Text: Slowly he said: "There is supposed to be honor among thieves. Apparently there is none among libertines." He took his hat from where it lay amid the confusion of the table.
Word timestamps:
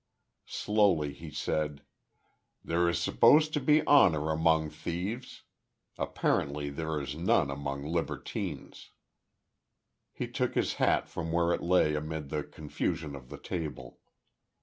Slowly 0.47 1.13
he 1.13 1.29
said: 1.29 1.83
"There 2.65 2.89
is 2.89 2.97
supposed 2.97 3.53
to 3.53 3.59
be 3.59 3.85
honor 3.85 4.31
among 4.31 4.71
thieves. 4.71 5.43
Apparently 5.95 6.71
there 6.71 6.99
is 6.99 7.15
none 7.15 7.51
among 7.51 7.83
libertines." 7.85 8.89
He 10.11 10.27
took 10.27 10.55
his 10.55 10.73
hat 10.81 11.07
from 11.07 11.31
where 11.31 11.53
it 11.53 11.61
lay 11.61 11.93
amid 11.93 12.29
the 12.29 12.43
confusion 12.43 13.15
of 13.15 13.29
the 13.29 13.37
table. 13.37 13.99